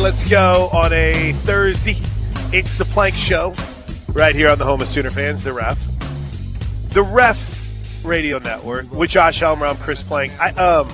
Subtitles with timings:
[0.00, 1.96] let's go on a Thursday.
[2.56, 3.54] It's the Plank Show
[4.14, 5.78] right here on the home of Sooner fans, the ref.
[6.92, 9.66] The ref radio network with Josh Elmer.
[9.66, 10.32] I'm Chris Plank.
[10.40, 10.88] I, um,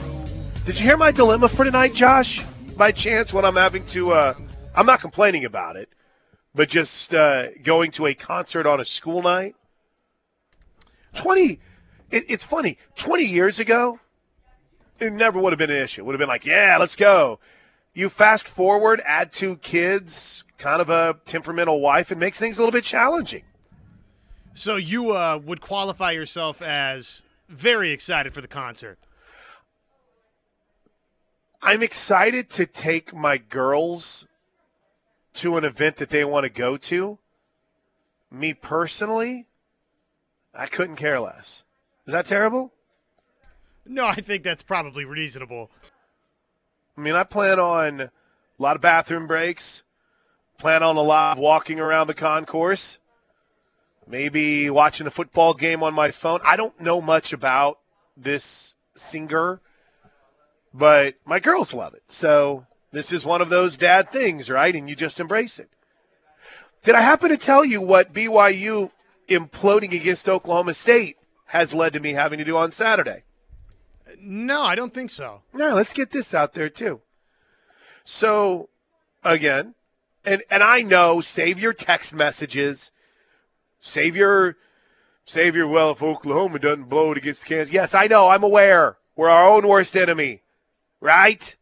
[0.64, 2.44] did you hear my dilemma for tonight, Josh?
[2.76, 4.34] By chance, when I'm having to, uh,
[4.74, 5.88] I'm not complaining about it,
[6.52, 9.54] but just uh, going to a concert on a school night.
[11.14, 11.60] 20,
[12.10, 14.00] it, it's funny, 20 years ago,
[14.98, 16.02] it never would have been an issue.
[16.02, 17.38] It would have been like, yeah, let's go.
[17.96, 22.60] You fast forward, add two kids, kind of a temperamental wife, it makes things a
[22.60, 23.44] little bit challenging.
[24.52, 28.98] So you uh, would qualify yourself as very excited for the concert.
[31.62, 34.26] I'm excited to take my girls
[35.36, 37.18] to an event that they want to go to.
[38.30, 39.46] Me personally,
[40.54, 41.64] I couldn't care less.
[42.06, 42.74] Is that terrible?
[43.86, 45.70] No, I think that's probably reasonable.
[46.96, 48.10] I mean, I plan on a
[48.58, 49.82] lot of bathroom breaks,
[50.58, 52.98] plan on a lot of walking around the concourse,
[54.06, 56.40] maybe watching the football game on my phone.
[56.44, 57.78] I don't know much about
[58.16, 59.60] this singer,
[60.72, 62.04] but my girls love it.
[62.08, 64.74] So this is one of those dad things, right?
[64.74, 65.68] And you just embrace it.
[66.82, 68.90] Did I happen to tell you what BYU
[69.28, 73.24] imploding against Oklahoma State has led to me having to do on Saturday?
[74.18, 75.42] No, I don't think so.
[75.52, 77.00] No, let's get this out there too.
[78.04, 78.68] So,
[79.24, 79.74] again,
[80.24, 82.90] and and I know save your text messages,
[83.80, 84.56] save your
[85.24, 87.72] save your well if Oklahoma doesn't blow it against Kansas.
[87.72, 88.96] Yes, I know, I'm aware.
[89.16, 90.42] We're our own worst enemy.
[91.00, 91.56] Right?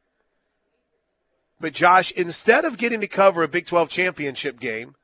[1.61, 4.97] But Josh, instead of getting to cover a Big 12 championship game,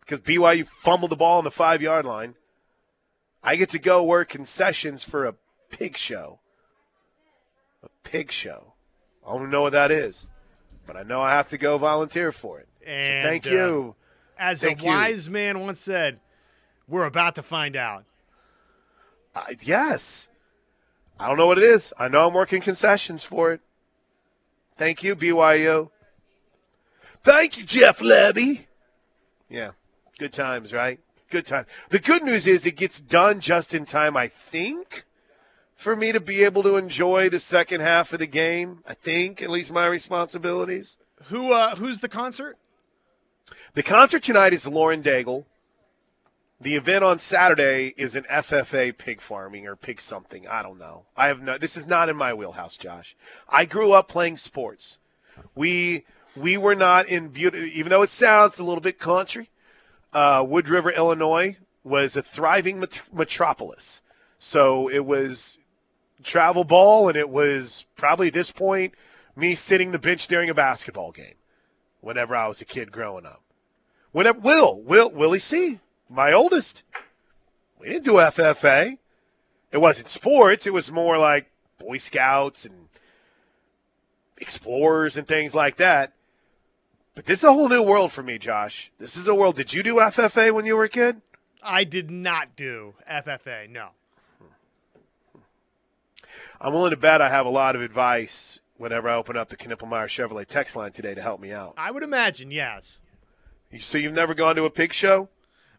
[0.00, 2.34] because BYU fumbled the ball on the five yard line,
[3.42, 5.36] I get to go work concessions for a
[5.70, 6.40] pig show
[7.82, 8.74] a pig show.
[9.26, 10.26] I don't know what that is,
[10.86, 12.68] but I know I have to go volunteer for it.
[12.84, 13.94] And so thank uh, you.
[14.38, 14.88] As Thank a you.
[14.88, 16.18] wise man once said,
[16.88, 18.04] we're about to find out.
[19.34, 20.28] I yes.
[21.18, 21.92] I don't know what it is.
[21.98, 23.60] I know I'm working concessions for it.
[24.76, 25.90] Thank you, BYU.
[27.22, 28.64] Thank you, Jeff Lebby.
[29.50, 29.72] Yeah,
[30.18, 30.98] good times, right?
[31.28, 31.66] Good time.
[31.90, 35.04] The good news is it gets done just in time, I think,
[35.80, 38.80] for me to be able to enjoy the second half of the game.
[38.86, 40.98] I think, at least my responsibilities.
[41.24, 42.58] Who uh, who's the concert?
[43.72, 45.46] The concert tonight is Lauren Daigle.
[46.60, 50.46] The event on Saturday is an FFA pig farming or pig something.
[50.46, 51.04] I don't know.
[51.16, 51.56] I have no.
[51.56, 53.16] This is not in my wheelhouse, Josh.
[53.48, 54.98] I grew up playing sports.
[55.54, 56.04] We
[56.36, 59.48] we were not in beauty, even though it sounds a little bit country.
[60.12, 64.02] Uh, Wood River, Illinois, was a thriving met- metropolis.
[64.38, 65.58] So it was
[66.22, 68.94] travel ball, and it was probably at this point
[69.36, 71.34] me sitting the bench during a basketball game.
[72.00, 73.42] Whenever I was a kid growing up.
[74.12, 75.78] Whenever Will, Will, Willie C,
[76.08, 76.82] my oldest.
[77.78, 78.98] We didn't do FFA.
[79.70, 80.66] It wasn't sports.
[80.66, 82.88] It was more like Boy Scouts and
[84.38, 86.12] explorers and things like that.
[87.14, 88.90] But this is a whole new world for me, Josh.
[88.98, 89.56] This is a world.
[89.56, 91.20] Did you do FFA when you were a kid?
[91.62, 93.68] I did not do FFA.
[93.68, 93.90] No.
[96.60, 99.56] I'm willing to bet I have a lot of advice whenever I open up the
[99.56, 101.74] Knippelmeyer Chevrolet text line today to help me out.
[101.76, 103.00] I would imagine yes.
[103.78, 105.28] So you've never gone to a pig show?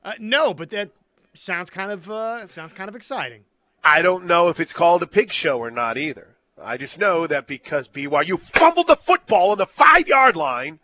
[0.03, 0.91] Uh, no, but that
[1.33, 3.43] sounds kind of uh, sounds kind of exciting.
[3.83, 6.35] I don't know if it's called a pig show or not either.
[6.61, 10.79] I just know that because BYU fumbled the football on the five yard line,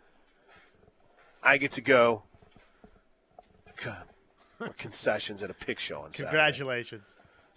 [1.42, 2.24] I get to go
[3.76, 3.94] co-
[4.76, 6.36] concessions at a pig show on Saturday.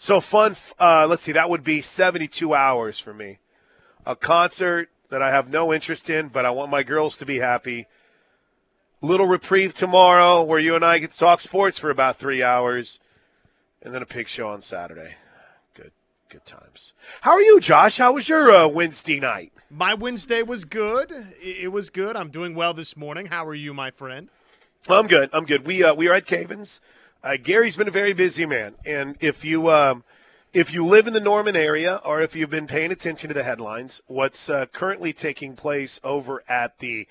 [0.02, 0.56] So fun.
[0.80, 3.38] Uh, let's see, that would be 72 hours for me.
[4.04, 7.38] A concert that I have no interest in, but I want my girls to be
[7.38, 7.86] happy.
[9.04, 13.00] Little reprieve tomorrow where you and I get to talk sports for about three hours,
[13.80, 15.18] and then a pig show on Saturday.
[15.76, 15.92] Good,
[16.30, 16.94] good times.
[17.22, 18.00] How are you, Josh?
[18.00, 19.54] How was your uh, Wednesday night?
[19.70, 21.12] My Wednesday was good.
[21.12, 22.16] It it was good.
[22.16, 23.28] I'm doing well this morning.
[23.28, 24.30] How are you, my friend?
[24.90, 25.30] I'm good.
[25.32, 25.68] I'm good.
[25.68, 26.80] We uh, we are at Cavens.
[27.24, 30.04] Uh, Gary's been a very busy man, and if you um,
[30.54, 33.44] if you live in the Norman area, or if you've been paying attention to the
[33.44, 37.08] headlines, what's uh, currently taking place over at the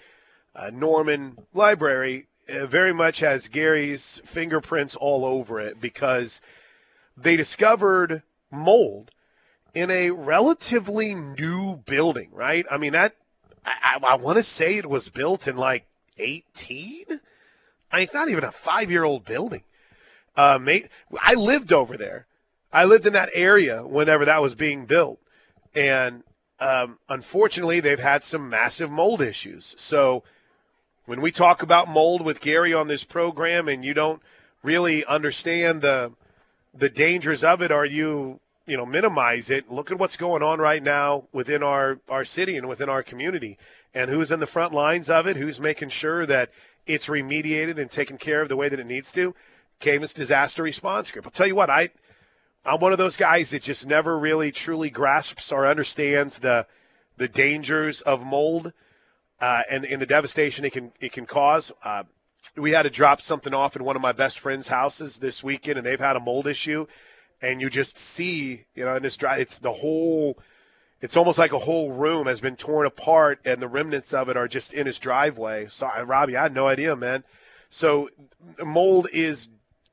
[0.57, 6.41] uh, Norman Library uh, very much has Gary's fingerprints all over it because
[7.17, 9.13] they discovered mold
[9.75, 12.31] in a relatively new building.
[12.33, 12.67] Right?
[12.69, 13.15] I mean that
[13.65, 15.87] I, I, want to say it was built in like
[16.19, 17.05] 18.
[17.93, 19.63] I mean, it's not even a five year old building.
[20.41, 20.89] Uh, mate,
[21.21, 22.27] I lived over there.
[22.73, 25.21] I lived in that area whenever that was being built.
[25.75, 26.23] And
[26.59, 29.75] um, unfortunately, they've had some massive mold issues.
[29.77, 30.25] So
[31.05, 34.23] when we talk about mold with Gary on this program and you don't
[34.63, 36.13] really understand the
[36.73, 40.61] the dangers of it or you you know minimize it look at what's going on
[40.61, 43.59] right now within our our city and within our community
[43.93, 46.51] and who's in the front lines of it who's making sure that
[46.87, 49.35] it's remediated and taken care of the way that it needs to
[49.81, 51.89] Cavens disaster response group i'll tell you what i
[52.65, 56.67] i'm one of those guys that just never really truly grasps or understands the
[57.17, 58.73] the dangers of mold
[59.41, 61.73] uh, and, and the devastation it can it can cause.
[61.85, 62.05] Uh,
[62.57, 65.79] we had to drop something off in one of my best friends' houses this weekend,
[65.79, 66.87] and they've had a mold issue,
[67.41, 70.39] and you just see, you know, in this dry, it's the whole.
[71.03, 74.37] It's almost like a whole room has been torn apart, and the remnants of it
[74.37, 75.67] are just in his driveway.
[75.69, 77.25] So, Robbie, I had no idea, man.
[77.71, 78.11] So,
[78.63, 79.49] mold is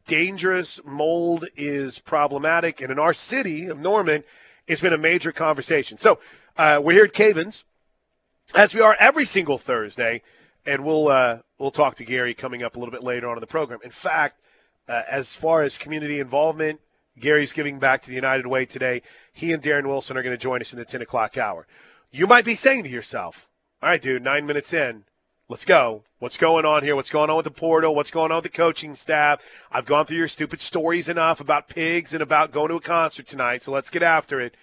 [0.07, 0.79] dangerous.
[0.83, 4.23] Mold is problematic, and in our city of Norman,
[4.65, 5.97] it's been a major conversation.
[5.97, 6.19] So,
[6.57, 7.65] uh, we're here at Cavens
[8.55, 10.23] as we are every single Thursday,
[10.65, 13.41] and we'll uh, we'll talk to Gary coming up a little bit later on in
[13.41, 13.79] the program.
[13.83, 14.41] In fact,
[14.89, 16.79] uh, as far as community involvement,
[17.19, 19.01] Gary's giving back to the United Way today.
[19.33, 21.67] He and Darren Wilson are going to join us in the ten o'clock hour.
[22.11, 23.49] You might be saying to yourself,
[23.81, 25.03] "All right, dude, nine minutes in."
[25.49, 26.03] Let's go.
[26.19, 26.93] What's going on here?
[26.93, 27.95] What's going on with the portal?
[27.95, 29.41] What's going on with the coaching staff?
[29.71, 33.27] I've gone through your stupid stories enough about pigs and about going to a concert
[33.27, 34.55] tonight, so let's get after it.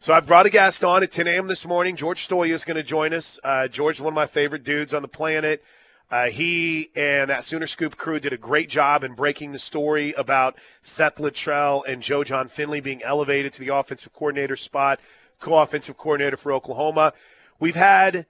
[0.00, 1.46] So I brought a guest on at 10 a.m.
[1.46, 1.94] this morning.
[1.94, 3.38] George Stoia is going to join us.
[3.44, 5.62] Uh, George is one of my favorite dudes on the planet.
[6.10, 10.14] Uh, he and that Sooner Scoop crew did a great job in breaking the story
[10.14, 15.00] about Seth Littrell and Joe Jon Finley being elevated to the offensive coordinator spot,
[15.38, 17.12] co-offensive coordinator for Oklahoma.
[17.60, 18.24] We've had,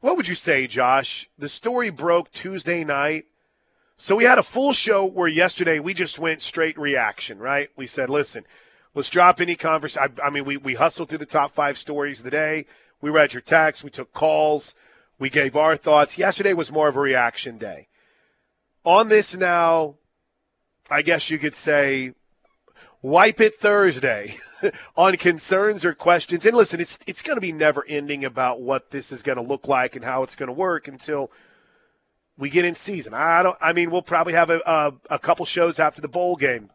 [0.00, 1.28] what would you say, Josh?
[1.38, 3.26] The story broke Tuesday night.
[3.96, 7.70] So we had a full show where yesterday we just went straight reaction, right?
[7.76, 8.44] We said, listen–
[8.98, 10.18] Let's drop any conversation.
[10.24, 12.66] I, mean, we, we hustled through the top five stories of the day.
[13.00, 13.84] We read your texts.
[13.84, 14.74] We took calls.
[15.20, 16.18] We gave our thoughts.
[16.18, 17.86] Yesterday was more of a reaction day.
[18.84, 19.98] On this now,
[20.90, 22.14] I guess you could say,
[23.00, 24.34] wipe it Thursday
[24.96, 26.46] on concerns or questions.
[26.46, 29.42] And listen, it's it's going to be never ending about what this is going to
[29.42, 31.30] look like and how it's going to work until
[32.36, 33.14] we get in season.
[33.14, 33.56] I don't.
[33.60, 36.70] I mean, we'll probably have a, a, a couple shows after the bowl game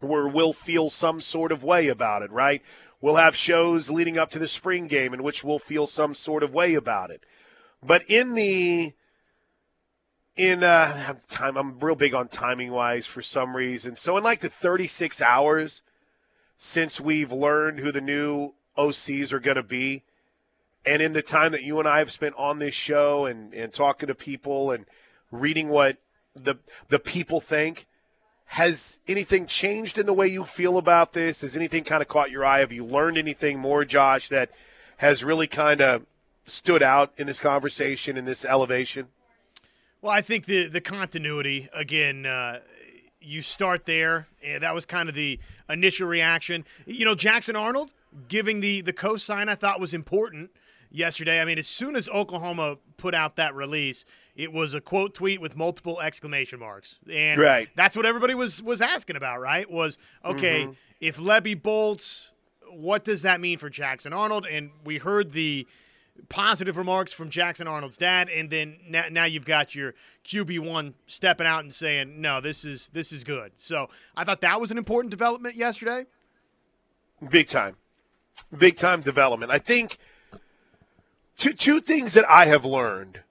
[0.00, 2.62] where we'll feel some sort of way about it, right?
[3.00, 6.42] We'll have shows leading up to the spring game in which we'll feel some sort
[6.42, 7.24] of way about it.
[7.82, 8.92] But in the
[10.36, 13.96] in uh, time, I'm real big on timing wise for some reason.
[13.96, 15.82] So in like the 36 hours
[16.58, 20.02] since we've learned who the new OCs are going to be,
[20.84, 23.72] and in the time that you and I have spent on this show and, and
[23.72, 24.84] talking to people and
[25.30, 25.98] reading what
[26.34, 26.56] the
[26.88, 27.86] the people think,
[28.46, 31.42] has anything changed in the way you feel about this?
[31.42, 32.60] Has anything kind of caught your eye?
[32.60, 34.50] Have you learned anything more, Josh, that
[34.98, 36.06] has really kind of
[36.46, 39.08] stood out in this conversation, in this elevation?
[40.00, 42.26] Well, I think the the continuity again.
[42.26, 42.60] Uh,
[43.28, 44.26] you start there.
[44.42, 45.38] and that was kind of the
[45.68, 46.64] initial reaction.
[46.86, 47.92] You know, Jackson Arnold
[48.28, 50.50] giving the the cosign I thought was important
[50.90, 51.40] yesterday.
[51.40, 54.04] I mean, as soon as Oklahoma put out that release,
[54.34, 57.68] it was a quote tweet with multiple exclamation marks, and right.
[57.76, 59.40] that's what everybody was was asking about.
[59.40, 59.70] Right?
[59.70, 60.72] Was okay mm-hmm.
[61.00, 62.32] if Lebby bolts,
[62.70, 64.46] what does that mean for Jackson Arnold?
[64.50, 65.66] And we heard the
[66.28, 69.94] positive remarks from Jackson Arnold's dad, and then now, now you've got your
[70.24, 74.40] QB one stepping out and saying, "No, this is this is good." So I thought
[74.42, 76.06] that was an important development yesterday.
[77.30, 77.76] Big time,
[78.56, 79.50] big time development.
[79.50, 79.98] I think
[81.36, 83.22] two two things that I have learned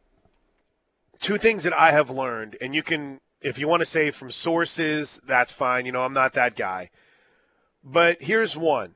[1.19, 4.31] two things that I have learned, and you can, if you want to say from
[4.31, 5.85] sources, that's fine.
[5.85, 6.89] You know, I'm not that guy.
[7.83, 8.95] But here's one.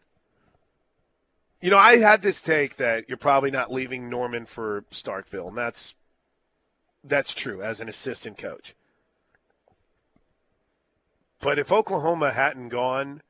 [1.62, 5.58] You know, I had this take that you're probably not leaving Norman for Starkville, and
[5.58, 5.94] that's
[7.03, 8.74] that's true as an assistant coach.
[11.39, 13.22] But if Oklahoma hadn't gone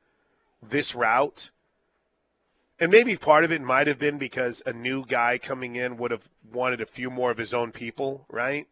[0.62, 1.50] this route,
[2.80, 6.10] and maybe part of it might have been because a new guy coming in would
[6.10, 8.66] have wanted a few more of his own people, right?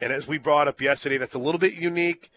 [0.00, 2.30] And as we brought up yesterday, that's a little bit unique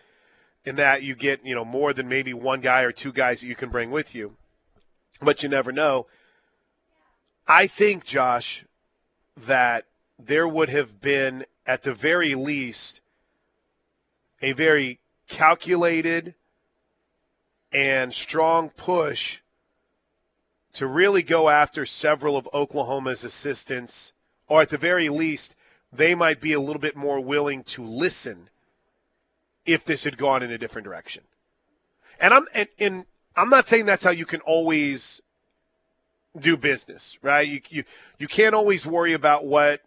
[0.65, 3.48] in that you get, you know, more than maybe one guy or two guys that
[3.48, 4.36] you can bring with you.
[5.21, 6.07] But you never know.
[7.47, 8.65] I think, Josh,
[9.36, 9.86] that
[10.19, 13.01] there would have been, at the very least,
[14.41, 16.36] a very calculated
[17.71, 19.41] and strong push
[20.74, 24.13] to really go after several of Oklahoma's assistants,
[24.47, 25.55] or at the very least,
[25.91, 28.50] they might be a little bit more willing to listen
[29.65, 31.24] if this had gone in a different direction.
[32.19, 33.05] And I'm and, and
[33.38, 35.22] I'm not saying that's how you can always
[36.38, 37.48] do business, right?
[37.48, 37.84] You you
[38.17, 39.82] you can't always worry about what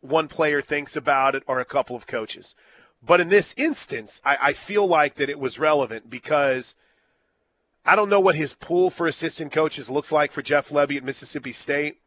[0.00, 2.54] one player thinks about it or a couple of coaches.
[3.02, 6.74] But in this instance, I, I feel like that it was relevant because
[7.84, 11.04] I don't know what his pool for assistant coaches looks like for Jeff Lebby at
[11.04, 11.98] Mississippi State.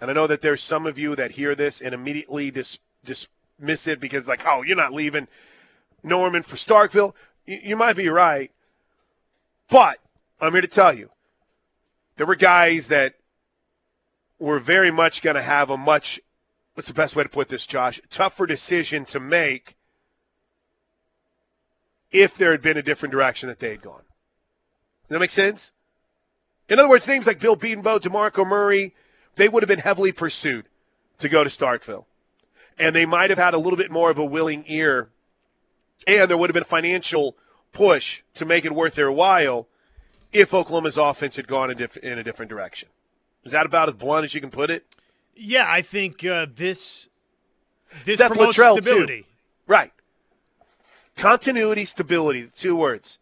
[0.00, 3.86] And I know that there's some of you that hear this and immediately dis- dismiss
[3.86, 5.28] it because, like, oh, you're not leaving
[6.02, 7.14] Norman for Starkville.
[7.44, 8.50] You, you might be right.
[9.68, 9.98] But
[10.40, 11.10] I'm here to tell you
[12.16, 13.14] there were guys that
[14.38, 16.20] were very much going to have a much,
[16.74, 18.00] what's the best way to put this, Josh?
[18.10, 19.76] Tougher decision to make
[22.10, 24.02] if there had been a different direction that they had gone.
[25.02, 25.72] Does that make sense?
[26.68, 28.94] In other words, names like Bill Bedenbaugh, DeMarco Murray,
[29.36, 30.66] they would have been heavily pursued
[31.18, 32.06] to go to Starkville.
[32.78, 35.10] And they might have had a little bit more of a willing ear.
[36.06, 37.36] And there would have been a financial
[37.72, 39.66] push to make it worth their while
[40.32, 42.88] if Oklahoma's offense had gone in a different direction.
[43.44, 44.84] Is that about as blunt as you can put it?
[45.34, 47.08] Yeah, I think uh, this
[48.04, 49.22] this Seth promotes Littrell, stability.
[49.22, 49.26] Too.
[49.66, 49.92] Right.
[51.16, 53.18] Continuity, stability, two words.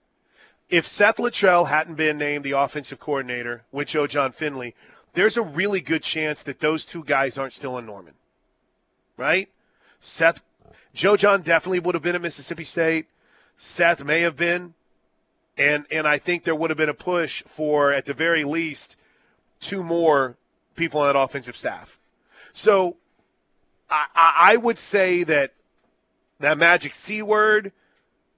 [0.68, 4.74] If Seth Littrell hadn't been named the offensive coordinator with Joe Jon Finley,
[5.14, 8.14] there's a really good chance that those two guys aren't still in Norman.
[9.16, 9.48] Right?
[10.00, 10.42] Seth,
[10.94, 13.06] Joe Jon definitely would have been at Mississippi State.
[13.56, 14.74] Seth may have been.
[15.58, 18.96] And, and I think there would have been a push for, at the very least,
[19.60, 20.36] two more
[20.76, 21.98] people on that offensive staff.
[22.52, 22.96] So
[23.90, 25.52] I, I would say that
[26.38, 27.72] that magic C word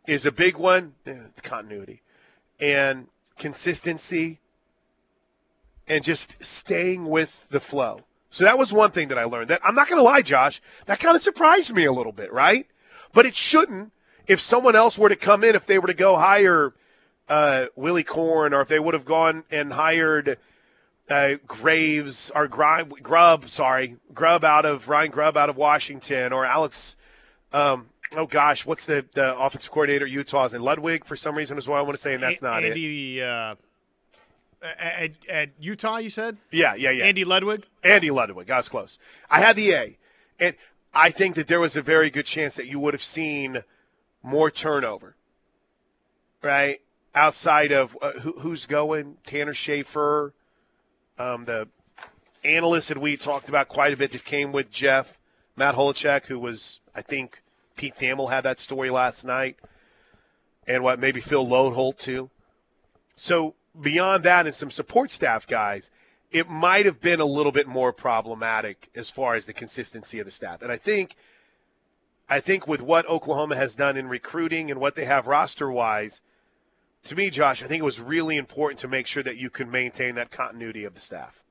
[0.06, 2.00] is a big one eh, continuity
[2.58, 3.08] and
[3.38, 4.38] consistency
[5.86, 8.02] and just staying with the flow.
[8.30, 9.50] So that was one thing that I learned.
[9.50, 12.32] That I'm not going to lie, Josh, that kind of surprised me a little bit,
[12.32, 12.66] right?
[13.12, 13.92] But it shouldn't
[14.26, 16.72] if someone else were to come in, if they were to go hire
[17.30, 20.36] uh, Willie Corn, or if they would have gone and hired
[21.08, 26.44] uh, Graves or Grub, Grubb, sorry, Grubb out of Ryan Grubb out of Washington, or
[26.44, 26.96] Alex.
[27.52, 31.56] Um, oh gosh, what's the, the offensive coordinator at Utah's in Ludwig for some reason
[31.56, 33.24] is what I want to say, and that's not Andy, it.
[33.24, 33.54] Uh,
[34.78, 36.36] at, at Utah, you said?
[36.50, 37.04] Yeah, yeah, yeah.
[37.04, 37.64] Andy Ludwig.
[37.82, 38.50] Andy Ludwig.
[38.50, 38.98] I was close.
[39.30, 39.98] I had the A,
[40.38, 40.56] and
[40.92, 43.62] I think that there was a very good chance that you would have seen
[44.22, 45.14] more turnover,
[46.42, 46.80] right?
[47.14, 50.32] Outside of uh, who, who's going, Tanner Schaefer,
[51.18, 51.68] um, the
[52.44, 55.18] analyst that we talked about quite a bit that came with Jeff,
[55.56, 57.42] Matt Holacek, who was, I think,
[57.76, 59.56] Pete Thamel had that story last night,
[60.66, 62.30] and what maybe Phil Loadholt too.
[63.16, 65.90] So beyond that, and some support staff guys,
[66.30, 70.26] it might have been a little bit more problematic as far as the consistency of
[70.26, 70.62] the staff.
[70.62, 71.16] And I think,
[72.28, 76.20] I think with what Oklahoma has done in recruiting and what they have roster wise,
[77.04, 79.70] to me, Josh, I think it was really important to make sure that you can
[79.70, 81.42] maintain that continuity of the staff.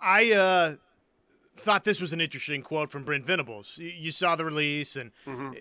[0.00, 0.74] I uh,
[1.56, 3.78] thought this was an interesting quote from Brent Venables.
[3.78, 5.52] You saw the release, and mm-hmm.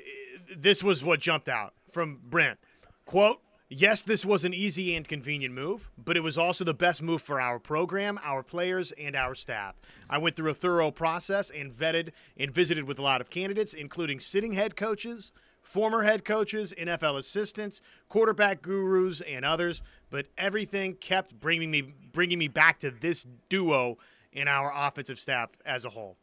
[0.55, 2.59] this was what jumped out from Brent.
[3.05, 7.01] Quote, Yes, this was an easy and convenient move, but it was also the best
[7.01, 9.73] move for our program, our players, and our staff.
[10.07, 13.73] I went through a thorough process and vetted and visited with a lot of candidates,
[13.73, 15.31] including sitting head coaches,
[15.65, 19.83] former head coaches, NFL assistants, quarterback gurus, and others.
[20.09, 23.97] But everything kept bringing me bringing me back to this duo
[24.31, 26.15] in our offensive staff as a whole.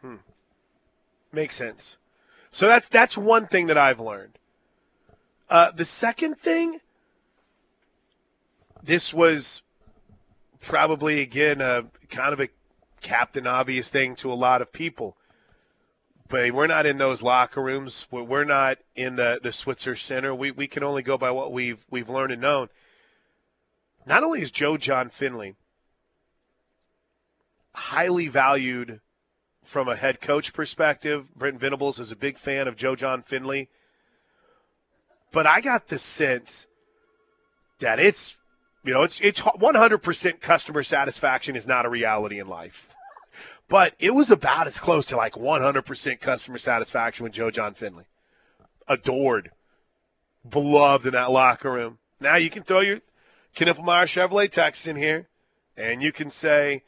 [0.00, 0.16] Hmm.
[1.32, 1.98] Makes sense.
[2.50, 4.38] So that's that's one thing that I've learned.
[5.48, 6.80] Uh, the second thing,
[8.82, 9.62] this was
[10.60, 12.48] probably again a kind of a
[13.00, 15.16] captain obvious thing to a lot of people
[16.28, 18.06] but we're not in those locker rooms.
[18.10, 20.34] We're not in the, the Switzer Center.
[20.34, 22.68] We, we can only go by what we've we've learned and known.
[24.06, 25.56] Not only is Joe Jon Finley
[27.74, 29.00] highly valued
[29.62, 33.68] from a head coach perspective, Brent Venables is a big fan of Joe Jon Finley.
[35.32, 36.66] But I got the sense
[37.80, 38.36] that it's
[38.84, 42.95] you know it's it's 100% customer satisfaction is not a reality in life.
[43.68, 48.04] But it was about as close to like 100% customer satisfaction with Joe Jon Finley.
[48.86, 49.50] Adored,
[50.48, 51.98] beloved in that locker room.
[52.20, 53.00] Now you can throw your
[53.56, 55.28] Knippelmeyer Chevrolet text in here,
[55.76, 56.84] and you can say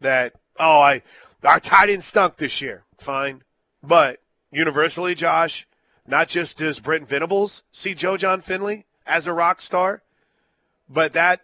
[0.00, 1.02] that, oh, I
[1.42, 2.84] our tight end stunk this year.
[2.98, 3.42] Fine.
[3.82, 4.20] But
[4.52, 5.66] universally, Josh,
[6.06, 10.02] not just does Brent Venables see Joe Jon Finley as a rock star,
[10.88, 11.40] but that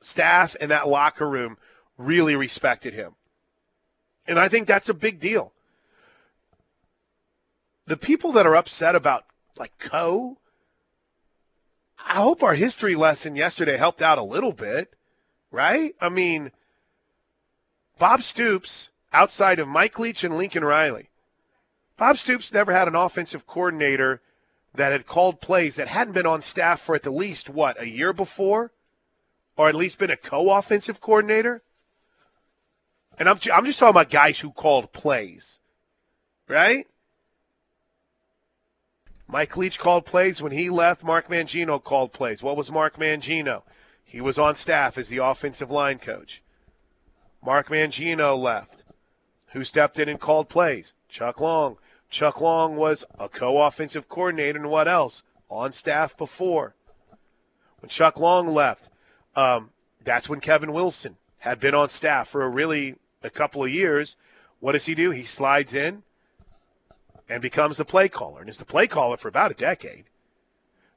[0.00, 1.56] staff and that locker room
[1.98, 3.14] really respected him.
[4.26, 5.52] And I think that's a big deal.
[7.86, 9.24] The people that are upset about
[9.56, 10.38] like Co,
[12.06, 14.94] I hope our history lesson yesterday helped out a little bit,
[15.50, 15.94] right?
[16.00, 16.52] I mean,
[17.98, 21.10] Bob Stoops outside of Mike Leach and Lincoln Riley,
[21.96, 24.20] Bob Stoops never had an offensive coordinator
[24.74, 27.88] that had called plays that hadn't been on staff for at the least, what, a
[27.88, 28.72] year before?
[29.56, 31.62] Or at least been a co offensive coordinator?
[33.18, 35.60] And I'm, I'm just talking about guys who called plays,
[36.48, 36.86] right?
[39.26, 41.04] Mike Leach called plays when he left.
[41.04, 42.42] Mark Mangino called plays.
[42.42, 43.62] What was Mark Mangino?
[44.04, 46.42] He was on staff as the offensive line coach.
[47.42, 48.84] Mark Mangino left.
[49.52, 50.94] Who stepped in and called plays?
[51.08, 51.76] Chuck Long.
[52.10, 55.22] Chuck Long was a co offensive coordinator and what else?
[55.48, 56.74] On staff before.
[57.80, 58.90] When Chuck Long left,
[59.34, 59.70] um,
[60.04, 64.16] that's when Kevin Wilson had been on staff for a really a couple of years.
[64.60, 65.10] What does he do?
[65.10, 66.02] He slides in
[67.28, 70.04] and becomes the play caller and is the play caller for about a decade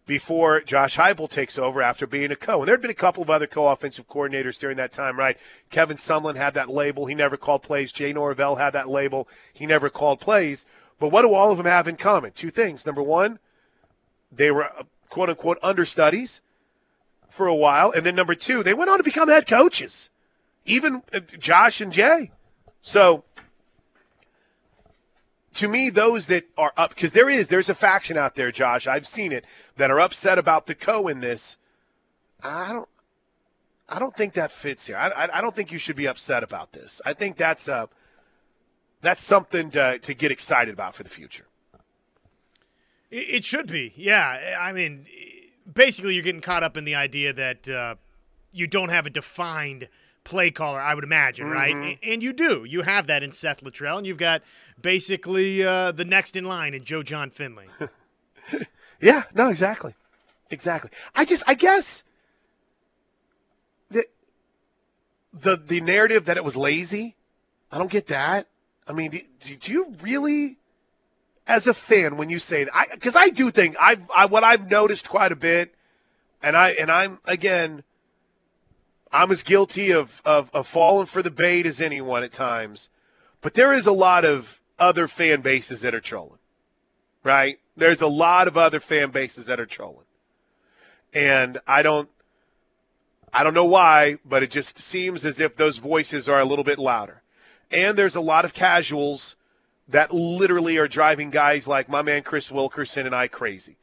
[0.05, 2.59] before Josh Heupel takes over after being a co.
[2.59, 5.37] And there had been a couple of other co-offensive coordinators during that time, right?
[5.69, 7.05] Kevin Sumlin had that label.
[7.05, 7.91] He never called plays.
[7.91, 9.27] Jay Norvell had that label.
[9.53, 10.65] He never called plays.
[10.99, 12.31] But what do all of them have in common?
[12.31, 12.85] Two things.
[12.85, 13.39] Number one,
[14.31, 16.41] they were uh, quote unquote understudies
[17.29, 17.91] for a while.
[17.91, 20.09] And then number two, they went on to become head coaches,
[20.65, 22.31] even uh, Josh and Jay.
[22.81, 23.23] So
[25.55, 28.87] to me, those that are up, because there is, there's a faction out there, Josh,
[28.87, 29.45] I've seen it,
[29.77, 31.57] that are upset about the co in this.
[32.43, 32.89] I don't,
[33.87, 34.97] I don't think that fits here.
[34.97, 37.01] I, I, don't think you should be upset about this.
[37.05, 37.87] I think that's a,
[39.01, 41.45] that's something to, to get excited about for the future.
[43.09, 44.57] It, it should be, yeah.
[44.59, 45.05] I mean,
[45.71, 47.95] basically, you're getting caught up in the idea that uh,
[48.51, 49.87] you don't have a defined
[50.25, 51.53] play caller, I would imagine, mm-hmm.
[51.53, 51.99] right?
[52.03, 52.65] And you do.
[52.65, 54.41] You have that in Seth Littrell, and you've got
[54.81, 57.67] basically uh, the next in line in Joe Jon Finley.
[58.99, 59.93] yeah, no, exactly.
[60.51, 60.91] Exactly.
[61.15, 62.03] I just, I guess
[63.89, 64.05] the,
[65.33, 67.15] the, the narrative that it was lazy,
[67.71, 68.47] I don't get that.
[68.87, 70.57] I mean, do, do you really,
[71.47, 74.43] as a fan, when you say that, because I, I, do think I've, I, what
[74.43, 75.73] I've noticed quite a bit,
[76.43, 77.83] and I, and I'm, again,
[79.11, 82.89] I'm as guilty of, of, of falling for the bait as anyone at times.
[83.41, 86.39] But there is a lot of other fan bases that are trolling,
[87.23, 87.59] right?
[87.77, 90.05] There's a lot of other fan bases that are trolling.
[91.13, 92.09] And I don't
[93.37, 96.63] I don't know why, but it just seems as if those voices are a little
[96.63, 97.21] bit louder.
[97.69, 99.35] And there's a lot of casuals
[99.89, 103.75] that literally are driving guys like my man Chris Wilkerson and I crazy.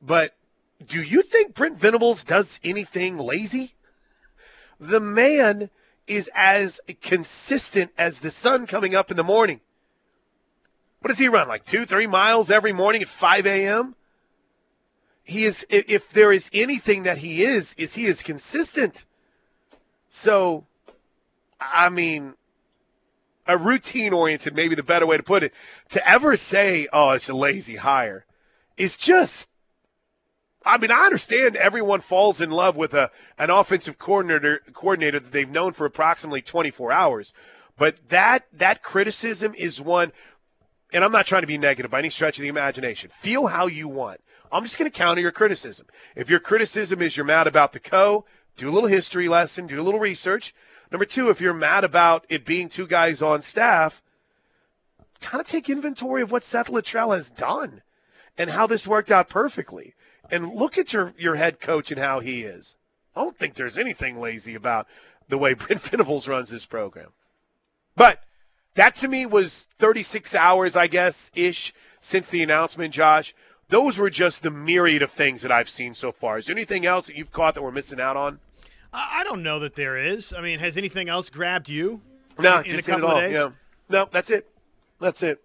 [0.00, 0.36] But
[0.86, 3.74] do you think Brent Venables does anything lazy?
[4.80, 5.70] The man
[6.06, 9.60] is as consistent as the sun coming up in the morning.
[11.00, 11.48] What does he run?
[11.48, 13.94] Like two, three miles every morning at 5 a.m.?
[15.22, 19.04] He is, if there is anything that he is, is he is consistent.
[20.08, 20.64] So,
[21.60, 22.34] I mean,
[23.46, 25.52] a routine oriented, maybe the better way to put it,
[25.90, 28.24] to ever say, oh, it's a lazy hire
[28.80, 29.50] is just
[30.64, 35.32] I mean, I understand everyone falls in love with a an offensive coordinator coordinator that
[35.32, 37.34] they've known for approximately 24 hours,
[37.78, 40.12] but that that criticism is one.
[40.92, 43.10] And I'm not trying to be negative by any stretch of the imagination.
[43.10, 44.20] Feel how you want.
[44.52, 45.86] I'm just going to counter your criticism.
[46.16, 48.24] If your criticism is you're mad about the co,
[48.56, 50.52] do a little history lesson, do a little research.
[50.90, 54.02] Number two, if you're mad about it being two guys on staff,
[55.20, 57.82] kind of take inventory of what Seth Littrell has done
[58.36, 59.94] and how this worked out perfectly
[60.30, 62.76] and look at your, your head coach and how he is.
[63.14, 64.86] I don't think there's anything lazy about
[65.28, 67.08] the way Brent Venables runs this program.
[67.96, 68.22] But
[68.74, 73.34] that to me was 36 hours, I guess, ish since the announcement, Josh.
[73.68, 76.38] Those were just the myriad of things that I've seen so far.
[76.38, 78.40] Is there anything else that you've caught that we're missing out on?
[78.92, 80.34] I don't know that there is.
[80.36, 82.00] I mean, has anything else grabbed you?
[82.38, 83.32] No, in, in just a couple of days?
[83.32, 83.50] Yeah.
[83.88, 84.48] No, that's it.
[84.98, 85.40] That's it.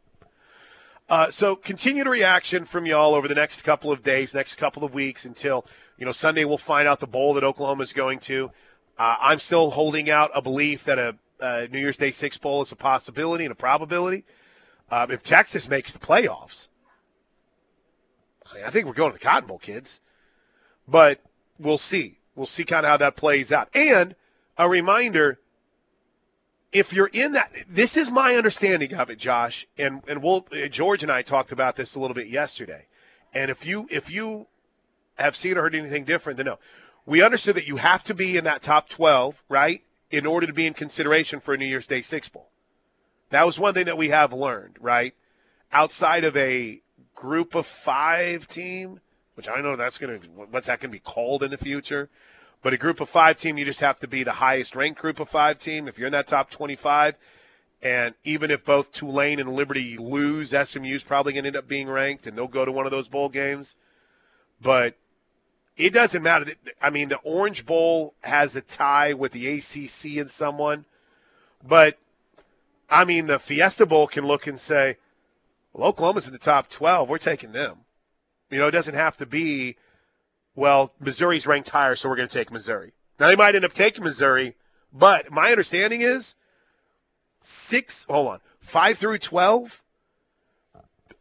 [1.07, 4.93] Uh, so continued reaction from y'all over the next couple of days, next couple of
[4.93, 5.65] weeks until
[5.97, 6.45] you know Sunday.
[6.45, 8.51] We'll find out the bowl that Oklahoma is going to.
[8.97, 12.63] Uh, I'm still holding out a belief that a, a, New Year's Day Six bowl
[12.63, 14.23] is a possibility and a probability.
[14.89, 16.69] Um, if Texas makes the playoffs,
[18.65, 20.01] I think we're going to the Cotton Bowl, kids.
[20.87, 21.19] But
[21.59, 22.19] we'll see.
[22.35, 23.69] We'll see kind of how that plays out.
[23.75, 24.15] And
[24.57, 25.39] a reminder
[26.75, 30.67] if you're in that, this is my understanding of it, Josh, and and we'll uh,
[30.67, 32.87] George and I talked about this a little bit yesterday.
[33.33, 34.47] And if you if you
[35.17, 36.59] have seen or heard anything different, then no.
[37.05, 40.53] We understood that you have to be in that top twelve, right, in order to
[40.53, 42.49] be in consideration for a New Year's Day Six Bowl.
[43.29, 45.13] That was one thing that we have learned, right?
[45.71, 46.81] Outside of a
[47.13, 48.99] group of five team,
[49.35, 50.19] which I know that's gonna
[50.51, 52.09] what's that gonna be called in the future.
[52.65, 55.19] But a group of five team, you just have to be the highest ranked group
[55.19, 55.87] of five team.
[55.87, 57.15] If you're in that top 25,
[57.79, 61.87] And even if both Tulane and Liberty lose, SMU's probably going to end up being
[61.87, 63.75] ranked, and they'll go to one of those bowl games.
[64.59, 64.97] But
[65.77, 66.53] it doesn't matter.
[66.81, 70.85] I mean, the Orange Bowl has a tie with the ACC and someone,
[71.63, 71.99] but
[72.89, 74.97] I mean, the Fiesta Bowl can look and say,
[75.71, 77.07] well, Oklahoma's in the top 12.
[77.07, 77.81] We're taking them.
[78.49, 79.75] You know, it doesn't have to be,
[80.55, 82.93] well, Missouri's ranked higher, so we're going to take Missouri.
[83.19, 84.55] Now, they might end up taking Missouri,
[84.93, 86.35] but my understanding is
[87.39, 89.81] six, hold on, five through 12.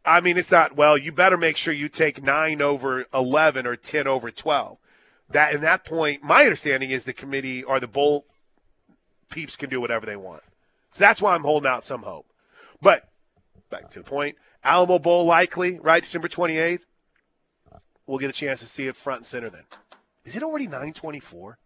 [0.05, 3.75] I mean, it's not, well, you better make sure you take nine over 11 or
[3.75, 4.77] 10 over 12.
[5.31, 8.25] That, in that point, my understanding is the committee or the bowl
[9.29, 10.43] peeps can do whatever they want.
[10.91, 12.27] So that's why I'm holding out some hope.
[12.81, 13.09] But
[13.69, 16.03] back to the point, Alamo Bowl likely, right?
[16.03, 16.85] December 28th.
[18.07, 19.63] We'll get a chance to see it front and center then.
[20.23, 21.57] Is it already 924?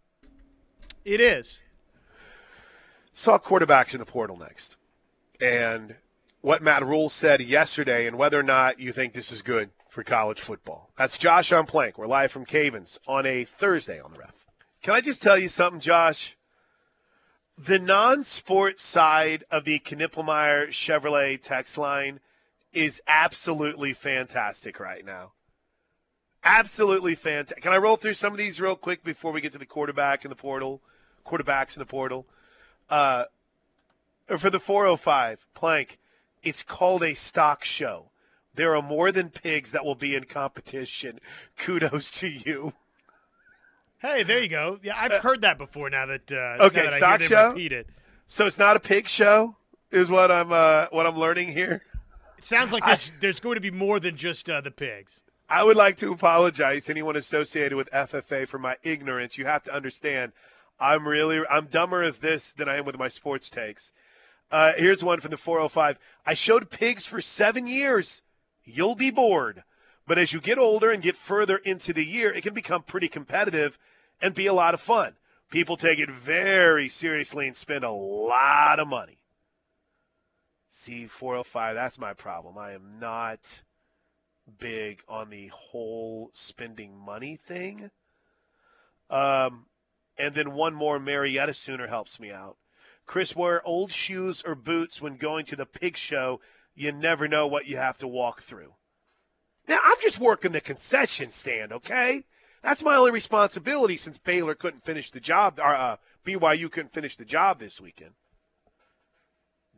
[1.04, 1.62] It is.
[3.12, 4.76] Saw quarterbacks in the portal next.
[5.40, 5.96] And
[6.40, 10.02] what Matt Rhule said yesterday and whether or not you think this is good for
[10.04, 10.90] college football.
[10.96, 11.98] That's Josh on Plank.
[11.98, 14.46] We're live from Cavens on a Thursday on the ref.
[14.82, 16.36] Can I just tell you something, Josh?
[17.58, 22.20] The non sports side of the Knippelmeyer Chevrolet text line
[22.72, 25.32] is absolutely fantastic right now.
[26.42, 27.62] Absolutely fantastic.
[27.62, 30.24] Can I roll through some of these real quick before we get to the quarterback
[30.24, 30.80] in the portal?
[31.26, 32.26] Quarterbacks in the portal.
[32.88, 33.24] Uh,
[34.38, 35.98] for the 405, Plank,
[36.42, 38.10] it's called a stock show.
[38.54, 41.20] There are more than pigs that will be in competition.
[41.56, 42.72] Kudos to you.
[43.98, 44.78] Hey, there you go.
[44.82, 45.90] Yeah, I've heard that before.
[45.90, 47.48] Now that uh, okay, now that stock show.
[47.50, 47.86] Repeat it.
[48.26, 49.56] So it's not a pig show,
[49.90, 51.82] is what I'm uh, what I'm learning here.
[52.38, 55.22] It sounds like there's, I, there's going to be more than just uh, the pigs.
[55.52, 59.36] I would like to apologize to anyone associated with FFA for my ignorance.
[59.36, 60.30] You have to understand,
[60.78, 63.92] I'm really I'm dumber at this than I am with my sports takes.
[64.52, 65.98] Uh, here's one from the 405.
[66.24, 68.22] I showed pigs for seven years.
[68.64, 69.64] You'll be bored.
[70.06, 73.08] But as you get older and get further into the year, it can become pretty
[73.08, 73.76] competitive
[74.22, 75.14] and be a lot of fun.
[75.50, 79.18] People take it very seriously and spend a lot of money.
[80.68, 82.56] See, 405, that's my problem.
[82.56, 83.62] I am not
[84.58, 87.90] big on the whole spending money thing.
[89.08, 89.66] Um,
[90.18, 92.56] and then one more Marietta Sooner helps me out.
[93.06, 96.40] Chris, wear old shoes or boots when going to the pig show.
[96.74, 98.74] You never know what you have to walk through.
[99.68, 102.24] Now, I'm just working the concession stand, okay?
[102.62, 107.16] That's my only responsibility since Baylor couldn't finish the job, or uh, BYU couldn't finish
[107.16, 108.12] the job this weekend.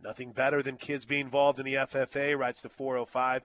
[0.02, 3.42] Nothing better than kids being involved in the FFA, writes the 405.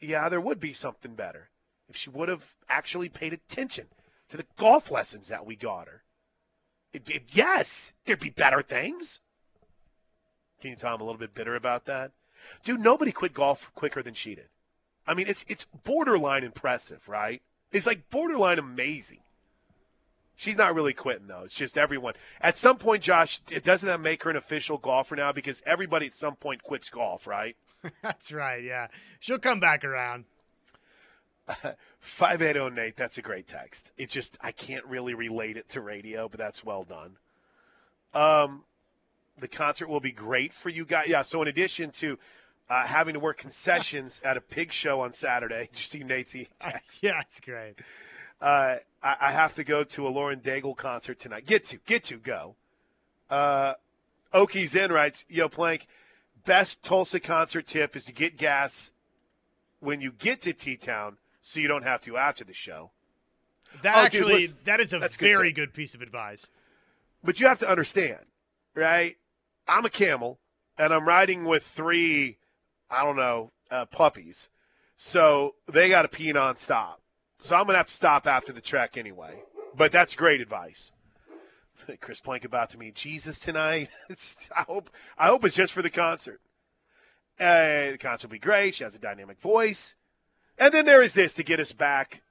[0.00, 1.50] Yeah, there would be something better
[1.88, 3.86] if she would have actually paid attention
[4.28, 6.02] to the golf lessons that we got her.
[6.92, 9.20] It, it, yes, there'd be better things.
[10.60, 12.12] Can you tell I'm a little bit bitter about that?
[12.64, 14.48] Dude, nobody quit golf quicker than she did.
[15.06, 17.42] I mean, it's it's borderline impressive, right?
[17.72, 19.20] It's like borderline amazing.
[20.36, 21.42] She's not really quitting though.
[21.44, 22.14] It's just everyone.
[22.40, 25.32] At some point, Josh, it doesn't that make her an official golfer now?
[25.32, 27.56] Because everybody at some point quits golf, right?
[28.02, 28.62] that's right.
[28.62, 28.88] Yeah,
[29.20, 30.24] she'll come back around.
[32.00, 32.96] Five eight zero oh, Nate.
[32.96, 33.92] That's a great text.
[33.96, 37.16] It's just I can't really relate it to radio, but that's well done.
[38.14, 38.64] Um,
[39.38, 41.08] the concert will be great for you guys.
[41.08, 41.22] Yeah.
[41.22, 42.18] So in addition to
[42.72, 45.68] uh, having to work concessions at a pig show on Saturday.
[45.72, 47.02] You see Nate's text?
[47.02, 47.74] Yeah, it's great.
[48.42, 51.46] Uh, I, I, have to go to a Lauren Daigle concert tonight.
[51.46, 52.56] Get to, get to, go.
[53.30, 53.74] Uh,
[54.34, 55.86] Okie in writes, Yo, Plank,
[56.44, 58.90] best Tulsa concert tip is to get gas
[59.78, 62.90] when you get to T Town so you don't have to after the show.
[63.82, 66.48] That oh, actually, dude, listen, that is a very good, good piece of advice.
[67.22, 68.26] But you have to understand,
[68.74, 69.16] right?
[69.68, 70.40] I'm a camel,
[70.76, 72.38] and I'm riding with three
[72.92, 74.50] I don't know, uh, puppies.
[74.96, 76.96] So they got to pee nonstop.
[77.42, 79.42] So I'm going to have to stop after the track anyway.
[79.76, 80.92] But that's great advice.
[82.00, 83.88] Chris Plank about to meet Jesus tonight.
[84.08, 86.40] It's, I hope I hope it's just for the concert.
[87.40, 88.76] Uh, the concert will be great.
[88.76, 89.96] She has a dynamic voice.
[90.56, 92.22] And then there is this to get us back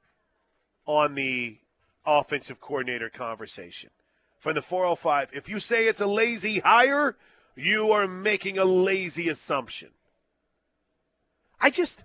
[0.85, 1.57] on the
[2.05, 3.89] offensive coordinator conversation.
[4.37, 7.17] From the 405, if you say it's a lazy hire,
[7.55, 9.89] you are making a lazy assumption.
[11.59, 12.03] I just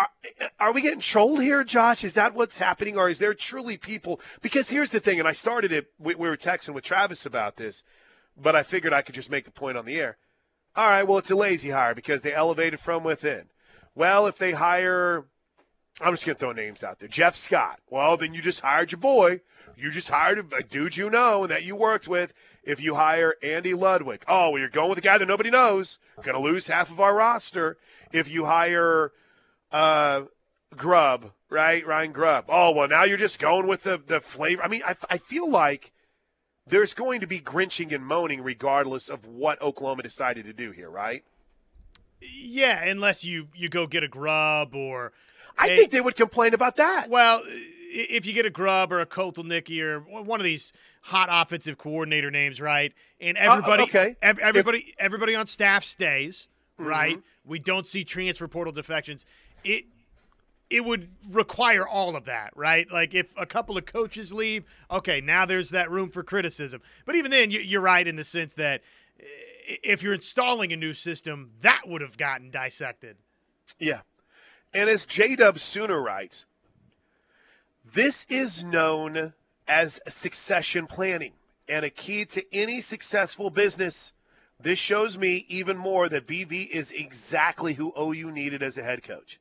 [0.00, 2.04] are, are, we getting trolled here, Josh?
[2.04, 4.20] Is that what's happening, or is there truly people?
[4.42, 5.92] Because here's the thing, and I started it.
[5.98, 7.82] We, we were texting with Travis about this,
[8.36, 10.16] but I figured I could just make the point on the air.
[10.76, 13.46] All right, well, it's a lazy hire because they elevated from within.
[13.94, 15.26] Well, if they hire
[16.00, 17.08] I'm just going to throw names out there.
[17.08, 17.80] Jeff Scott.
[17.88, 19.40] Well, then you just hired your boy.
[19.76, 22.32] You just hired a dude you know and that you worked with.
[22.62, 25.98] If you hire Andy Ludwig, oh, well, you're going with a guy that nobody knows.
[26.22, 27.76] Going to lose half of our roster.
[28.12, 29.12] If you hire
[29.72, 30.22] uh,
[30.76, 31.86] Grubb, right?
[31.86, 32.44] Ryan Grubb.
[32.48, 34.62] Oh, well, now you're just going with the, the flavor.
[34.62, 35.92] I mean, I, I feel like
[36.66, 40.90] there's going to be grinching and moaning regardless of what Oklahoma decided to do here,
[40.90, 41.24] right?
[42.20, 45.12] Yeah, unless you, you go get a Grubb or.
[45.58, 47.10] I a, think they would complain about that.
[47.10, 47.42] Well,
[47.90, 52.30] if you get a Grubb or a Kotelnicki or one of these hot offensive coordinator
[52.30, 52.92] names, right?
[53.20, 54.16] And uh, everybody, uh, okay.
[54.22, 56.88] everybody, if, everybody on staff stays, mm-hmm.
[56.88, 57.18] right?
[57.44, 59.24] We don't see transfer portal defections.
[59.64, 59.84] It
[60.70, 62.90] it would require all of that, right?
[62.90, 66.80] Like if a couple of coaches leave, okay, now there's that room for criticism.
[67.04, 68.82] But even then, you're right in the sense that
[69.18, 73.16] eh, if you're installing a new system, that would have gotten dissected.
[73.80, 74.00] Yeah.
[74.72, 76.46] And as J Dub Sooner writes,
[77.92, 79.32] this is known
[79.66, 81.32] as succession planning
[81.68, 84.12] and a key to any successful business.
[84.60, 89.02] This shows me even more that BV is exactly who OU needed as a head
[89.02, 89.40] coach.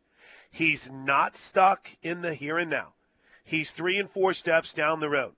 [0.51, 2.93] He's not stuck in the here and now.
[3.43, 5.33] He's three and four steps down the road.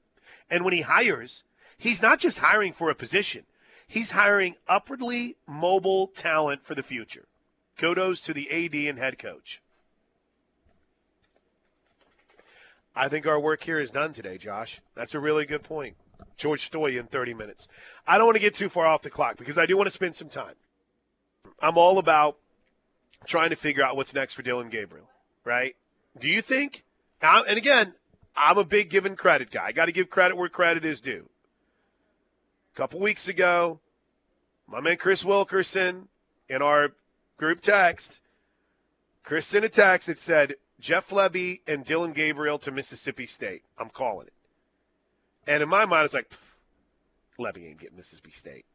[0.49, 1.43] And when he hires,
[1.77, 3.43] he's not just hiring for a position,
[3.87, 7.25] he's hiring upwardly mobile talent for the future.
[7.77, 9.61] Kudos to the AD and head coach.
[12.95, 14.81] I think our work here is done today, Josh.
[14.95, 15.95] That's a really good point.
[16.37, 17.67] George Stoy in 30 minutes.
[18.05, 19.91] I don't want to get too far off the clock because I do want to
[19.91, 20.55] spend some time.
[21.61, 22.37] I'm all about
[23.25, 25.09] trying to figure out what's next for Dillon Gabriel,
[25.43, 25.75] right?
[26.19, 26.83] Do you think,
[27.21, 27.93] and again,
[28.35, 29.65] I'm a big given credit guy.
[29.65, 31.29] I got to give credit where credit is due.
[32.73, 33.79] A couple weeks ago,
[34.67, 36.07] my man Chris Wilkerson
[36.49, 36.93] in our
[37.37, 38.21] group text,
[39.23, 43.61] Chris sent a text that said, Jeff Lebby and Dillon Gabriel to Mississippi State.
[43.77, 44.33] I'm calling it.
[45.45, 46.31] And in my mind, it's like,
[47.37, 48.65] Lebby ain't getting Mississippi State.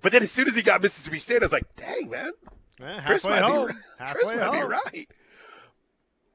[0.00, 2.30] But then as soon as he got Mississippi State, I was like, dang, man.
[2.80, 3.68] Eh, Chris might, home.
[3.68, 3.74] Be,
[4.12, 5.08] Chris might be right.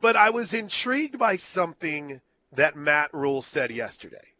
[0.02, 4.34] But I was intrigued by something that Matt Rhule said yesterday.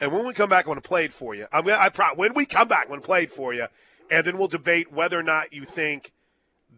[0.00, 1.46] And when we come back, I want to play it for you.
[1.52, 3.66] I'm gonna, I pro- when we come back, I want to play it for you,
[4.10, 6.12] and then we'll debate whether or not you think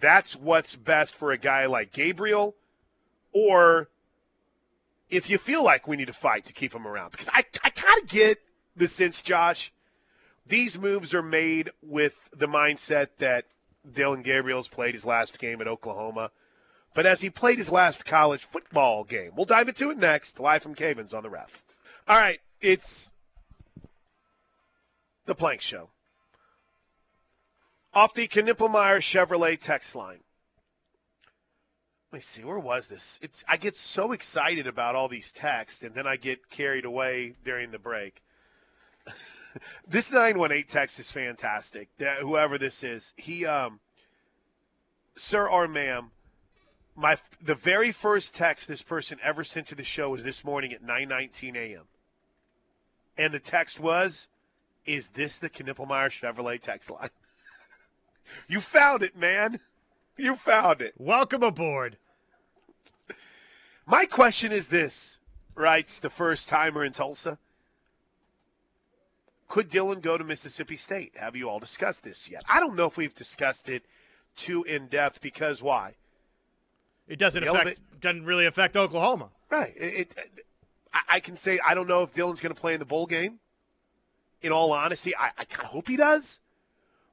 [0.01, 2.57] that's what's best for a guy like Gabriel,
[3.33, 3.89] or
[5.09, 7.13] if you feel like we need to fight to keep him around.
[7.13, 8.39] Because I, I kind of get
[8.75, 9.73] the sense, Josh,
[10.45, 13.45] these moves are made with the mindset that
[13.91, 16.31] Dillon Gabriel's played his last game at Oklahoma.
[16.95, 20.63] But as he played his last college football game, we'll dive into it next, live
[20.63, 21.63] from Cavens on the ref.
[22.07, 23.11] All right, it's
[25.25, 25.91] the Plank Show.
[27.95, 30.21] Off the Knippelmeyer Chevrolet text line.
[32.11, 33.19] Let me see, where was this?
[33.23, 37.37] It's I get so excited about all these texts, and then I get carried away
[37.43, 38.23] during the break.
[39.87, 41.89] This 918 text is fantastic.
[42.21, 43.81] Whoever this is, he, um,
[45.15, 46.11] sir or ma'am,
[46.95, 50.73] my the very first text this person ever sent to the show was this morning
[50.73, 51.85] at 9:19 a.m.
[53.17, 54.29] And the text was,
[54.85, 57.11] "Is this the Knippelmeyer Chevrolet text line?"
[58.49, 59.61] you found it, man.
[60.17, 60.95] You found it.
[60.99, 61.97] Welcome aboard.
[63.87, 65.19] My question is this,
[65.55, 67.39] writes the first timer in Tulsa.
[69.53, 71.13] Could Dillon go to Mississippi State?
[71.17, 72.43] Have you all discussed this yet?
[72.49, 73.83] I don't know if we've discussed it
[74.35, 75.97] too in depth because why?
[77.07, 79.29] It doesn't affect doesn't really affect Oklahoma.
[79.51, 79.75] Right.
[79.77, 80.47] It, it,
[81.07, 83.41] I can say I don't know if Dillon's going to play in the bowl game.
[84.41, 86.41] In all honesty, I, I kind of hope he does,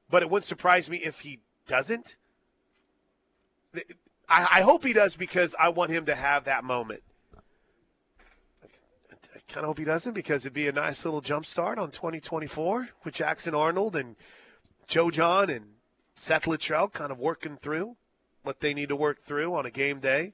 [0.10, 2.16] but it wouldn't surprise me if he doesn't.
[3.76, 3.82] I,
[4.30, 7.04] I hope he does because I want him to have that moment
[9.50, 12.90] kind of hope he doesn't because it'd be a nice little jump start on 2024
[13.04, 14.16] with Jackson Arnold and
[14.88, 15.66] Joe Jon and
[16.16, 17.98] Seth Littrell kind of working through
[18.44, 20.34] what they need to work through on a game day.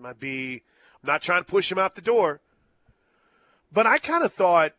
[0.00, 0.62] Might be,
[1.02, 2.40] I'm not trying to push him out the door,
[3.72, 4.74] but I kind of thought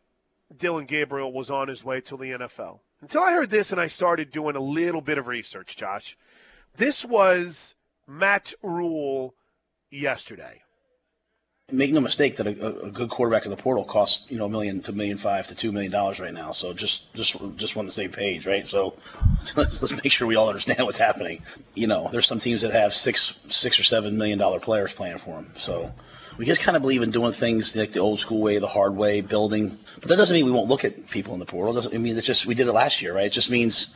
[0.56, 3.86] Dillon Gabriel was on his way to the NFL until I heard this and I
[3.86, 6.16] started doing a little bit of research, Josh.
[6.74, 7.74] This was
[8.06, 9.34] Matt Rhule
[9.90, 10.62] yesterday
[11.72, 14.48] make no mistake that a, a, good quarterback in the portal costs you know a
[14.48, 16.52] million to a million five to two million dollars right now.
[16.52, 18.64] So just just just on the same page, right?
[18.64, 18.94] So
[19.56, 21.42] let's, let's make sure we all understand what's happening.
[21.74, 25.18] You know, there's some teams that have six six or seven million dollar players playing
[25.18, 25.50] for them.
[25.56, 25.92] So
[26.38, 28.94] we just kind of believe in doing things like the old school way, the hard
[28.94, 29.76] way, building.
[30.00, 31.72] But that doesn't mean we won't look at people in the portal.
[31.72, 33.26] It doesn't I mean it's just we did it last year, right?
[33.26, 33.92] It just means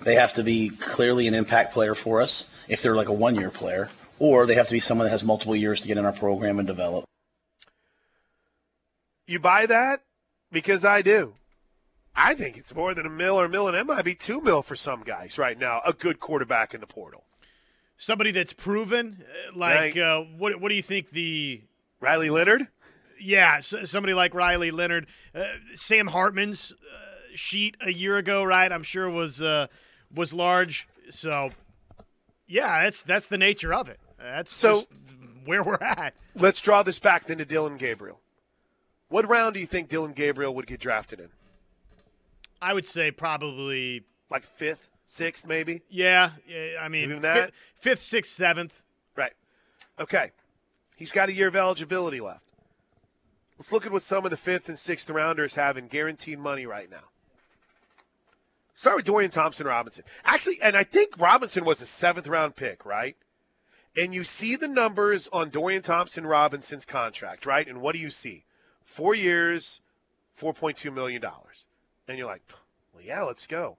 [0.00, 3.36] they have to be clearly an impact player for us if they're like a one
[3.36, 6.04] year player or they have to be someone that has multiple years to get in
[6.04, 7.04] our program and develop.
[9.32, 10.02] You buy that?
[10.50, 11.34] Because I do.
[12.14, 14.42] I think it's more than a mill or a mill, and it might be two
[14.42, 15.80] mil for some guys right now.
[15.86, 17.24] A good quarterback in the portal.
[17.96, 20.60] Somebody that's proven, uh, like uh, what?
[20.60, 21.62] What do you think the?
[22.00, 22.66] Riley Leonard.
[23.20, 26.96] Yeah, somebody like Riley Leonard, uh, Sam Hartman's uh,
[27.36, 28.70] sheet a year ago, right?
[28.70, 29.68] I'm sure was uh,
[30.12, 30.88] was large.
[31.10, 31.50] So,
[32.48, 34.00] yeah, that's that's the nature of it.
[34.18, 34.84] That's So-
[35.44, 36.14] where we're at.
[36.34, 38.20] Let's draw this back then to Dillon Gabriel.
[39.12, 41.28] What round do you think Dillon Gabriel would get drafted in?
[42.62, 45.82] I would say probably Like fifth, sixth, maybe?
[45.90, 48.82] Yeah, yeah, I mean, fifth, fifth, sixth, seventh.
[49.14, 49.34] Right.
[50.00, 50.30] Okay.
[50.96, 52.46] He's got a year of eligibility left.
[53.58, 56.64] Let's look at what some of the fifth and sixth rounders have in guaranteed money
[56.64, 57.10] right now.
[58.72, 60.04] Start with Dorian Thompson Robinson.
[60.24, 63.16] Actually, and I think Robinson was a seventh round pick, right?
[63.94, 67.68] And you see the numbers on Dorian Thompson Robinson's contract, right?
[67.68, 68.46] And what do you see?
[68.84, 69.80] Four years,
[70.38, 71.22] $4.2 million.
[72.08, 72.42] And you're like,
[72.92, 73.76] well, yeah, let's go.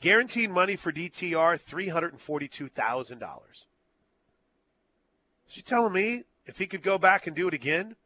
[0.00, 3.20] Guaranteed money for DTR, $342,000.
[3.20, 3.66] So
[5.52, 7.96] you telling me if he could go back and do it again,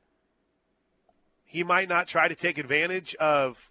[1.44, 3.70] he might not try to take advantage of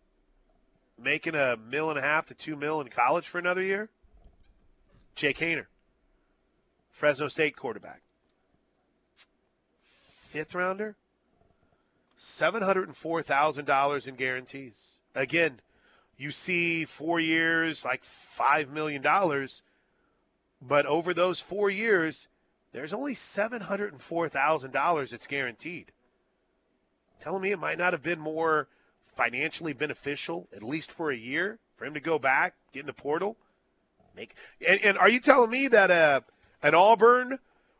[1.01, 3.89] making a mil and a half to two mil in college for another year?
[5.15, 5.67] Jake Haener,
[6.91, 8.01] Fresno State quarterback.
[9.83, 10.95] Fifth rounder?
[12.17, 14.99] $704,000 in guarantees.
[15.13, 15.59] Again,
[16.17, 19.03] you see four years, like $5 million,
[20.61, 22.27] but over those four years,
[22.71, 25.91] there's only $704,000 that's guaranteed.
[27.19, 28.67] Telling me it might not have been more
[29.15, 32.93] financially beneficial, at least for a year, for him to go back, get in the
[32.93, 33.37] portal,
[34.15, 34.35] make.
[34.67, 36.21] And, and are you telling me that uh,
[36.61, 37.39] an Auburn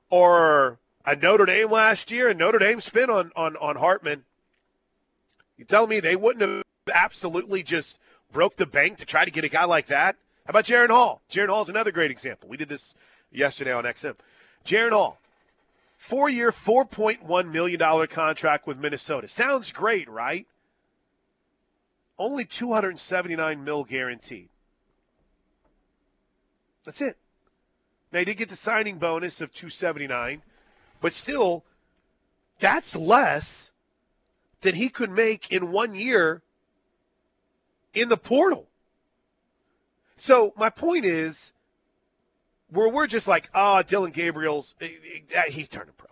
[0.10, 4.26] or a Notre Dame last year, and Notre Dame spin on, on, on Hartman,
[5.56, 7.98] you telling me they wouldn't have absolutely just
[8.32, 10.18] broke the bank to try to get a guy like that?
[10.46, 11.22] How about Jaren Hall?
[11.32, 12.50] Jaren Hall is another great example.
[12.50, 12.94] We did this
[13.32, 14.16] yesterday on XM.
[14.66, 15.18] Jaren Hall,
[15.98, 19.30] four year, $4.1 million contract with Minnesota.
[19.30, 20.46] Sounds great, right?
[22.20, 24.50] Only 279 mil guaranteed.
[26.84, 27.16] That's it.
[28.12, 30.42] Now, he did get the signing bonus of 279,
[31.02, 31.64] but still,
[32.60, 33.72] that's less
[34.62, 36.42] than he could make in one year
[37.94, 38.68] in the portal.
[40.16, 41.54] So, my point is,
[42.70, 44.90] where we're just like, oh, Dillon Gabriel's, eh,
[45.34, 46.10] eh, he's turning pro.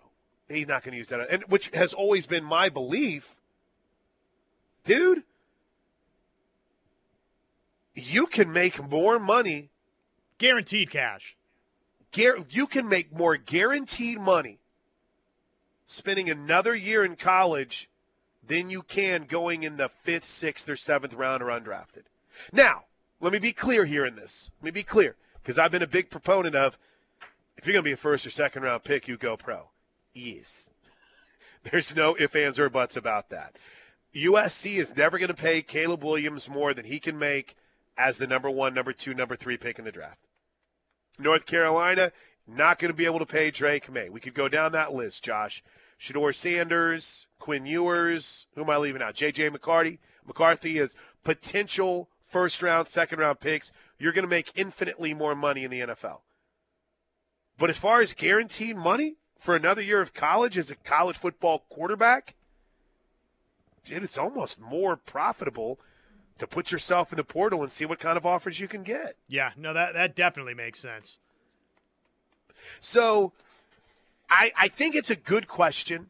[0.48, 1.26] He's not going to use that.
[1.28, 3.36] And which has always been my belief.
[4.84, 5.24] Dude,
[7.94, 9.70] you can make more money.
[10.38, 11.36] Guaranteed cash.
[12.12, 14.58] Gar- You can make more guaranteed money
[15.86, 17.88] spending another year in college
[18.46, 22.04] than you can going in the fifth, sixth, or seventh round or undrafted.
[22.52, 22.84] Now,
[23.20, 24.50] let me be clear here in this.
[24.60, 26.78] Let me be clear because I've been a big proponent of
[27.56, 29.70] if you're going to be a first or second round pick, you go pro.
[30.12, 30.70] Yes.
[31.62, 33.56] There's no ifs, ands, or buts about that.
[34.14, 37.54] USC is never going to pay Caleb Williams more than he can make
[37.98, 40.20] as the number one, number two, number three pick in the draft.
[41.18, 42.12] North Carolina,
[42.46, 44.10] not going to be able to pay Drake Maye.
[44.10, 45.62] We could go down that list, Josh.
[46.00, 49.14] Shedeur Sanders, Quinn Ewers, who am I leaving out?
[49.14, 49.50] J.J.
[49.50, 49.98] McCarty.
[50.26, 53.72] McCarthy is potential first round, second round picks.
[53.98, 56.20] You're going to make infinitely more money in the NFL.
[57.58, 61.64] But as far as guaranteed money for another year of college as a college football
[61.70, 62.34] quarterback,
[63.84, 65.78] dude, it's almost more profitable
[66.38, 69.16] to put yourself in the portal and see what kind of offers you can get.
[69.26, 71.18] Yeah, no, that that definitely makes sense.
[72.80, 73.32] So
[74.28, 76.08] I, I think it's a good question.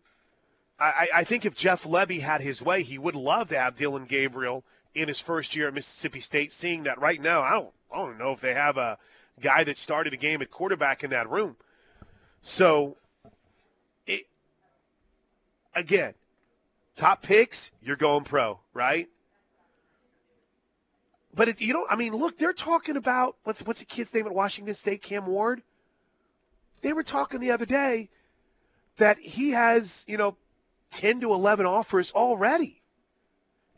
[0.78, 4.04] I, I think if Jeff Lebby had his way, he would love to have Dillon
[4.04, 6.52] Gabriel in his first year at Mississippi State.
[6.52, 8.98] Seeing that right now, I don't I don't know if they have a
[9.40, 11.56] guy that started a game at quarterback in that room.
[12.42, 12.96] So
[14.06, 14.24] it
[15.74, 16.14] again,
[16.94, 19.08] top picks, you're going pro, right?
[21.34, 24.26] But if you don't, I mean, look, they're talking about what's what's the kid's name
[24.26, 25.62] at Washington State, Cam Ward.
[26.82, 28.10] They were talking the other day
[28.96, 30.36] that he has, you know,
[30.92, 32.82] ten to eleven offers already,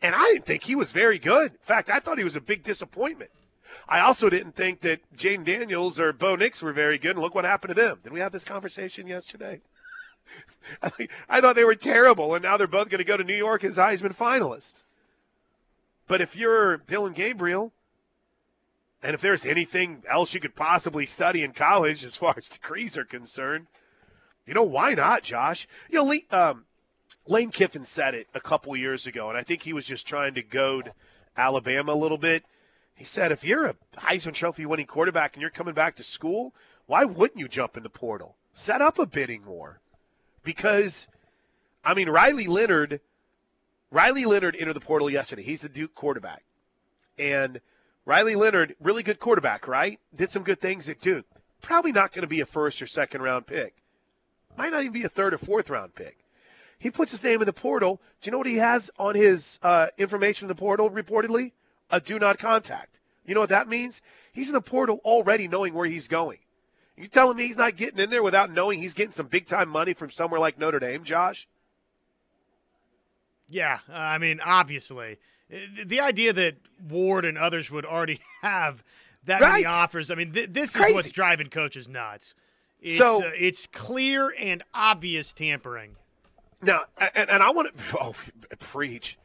[0.01, 1.51] and I didn't think he was very good.
[1.51, 3.31] In fact, I thought he was a big disappointment.
[3.87, 7.11] I also didn't think that Jayden Daniels or Bo Nix were very good.
[7.11, 7.99] And look what happened to them.
[8.03, 9.61] Did we have this conversation yesterday?
[10.81, 13.35] I, think, thought they were terrible, and now they're both going to go to New
[13.35, 14.83] York as Heisman finalists.
[16.07, 17.71] But if you're Dillon Gabriel,
[19.01, 22.97] And if there's anything else you could possibly study in college as far as degrees
[22.97, 23.67] are concerned,
[24.45, 25.67] you know, why not, Josh?
[25.89, 26.65] You know, um,
[27.27, 30.33] Lane Kiffin said it a couple years ago, and I think he was just trying
[30.33, 30.91] to goad
[31.37, 32.43] Alabama a little bit.
[32.95, 36.53] He said, if you're a Heisman Trophy winning quarterback and you're coming back to school,
[36.85, 38.35] why wouldn't you jump in the portal?
[38.53, 39.79] Set up a bidding war.
[40.43, 41.07] Because,
[41.85, 42.99] I mean, Riley Leonard,
[43.91, 45.43] Riley Leonard entered the portal yesterday.
[45.43, 46.43] He's the Duke quarterback.
[47.17, 47.61] And
[48.05, 49.99] Riley Leonard, really good quarterback, right?
[50.15, 51.25] Did some good things at Duke.
[51.61, 53.75] Probably not going to be a first or second round pick.
[54.57, 56.17] Might not even be a third or fourth round pick.
[56.79, 58.01] He puts his name in the portal.
[58.21, 61.51] Do you know what he has on his uh, information in the portal reportedly?
[61.91, 62.99] A do not contact.
[63.25, 64.01] You know what that means?
[64.31, 66.39] He's in the portal already knowing where he's going.
[66.97, 69.69] You telling me he's not getting in there without knowing he's getting some big time
[69.69, 71.47] money from somewhere like Notre Dame, Josh?
[73.47, 75.17] Yeah, I mean, obviously.
[75.85, 78.83] The idea that Ward and others would already have
[79.25, 79.63] that right.
[79.63, 82.35] many offers, I mean, th- this is what's driving coaches nuts.
[82.81, 85.95] It's, so uh, it's clear and obvious tampering.
[86.61, 88.15] Now, and, and I want to oh,
[88.59, 89.17] preach,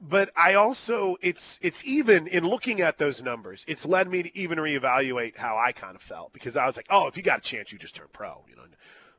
[0.00, 4.38] but I also it's it's even in looking at those numbers, it's led me to
[4.38, 7.38] even reevaluate how I kind of felt because I was like, oh, if you got
[7.38, 8.62] a chance, you just turn pro, you know.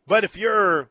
[0.07, 0.89] But if you're